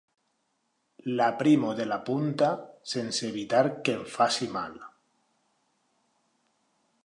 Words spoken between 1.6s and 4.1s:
de la punta sense evitar que em